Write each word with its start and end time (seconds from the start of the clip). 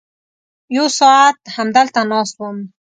یو 0.75 0.85
ساعت 0.99 1.37
همدلته 1.55 2.01
ناست 2.11 2.35
وم. 2.39 2.57